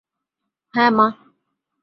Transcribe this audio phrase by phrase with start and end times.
[0.73, 1.07] হ্যাঁ, মা।